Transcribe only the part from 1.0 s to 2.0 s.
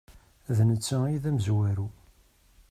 ay d amezwaru.